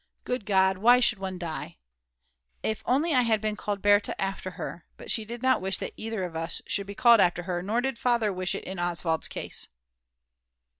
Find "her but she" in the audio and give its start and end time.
4.49-5.25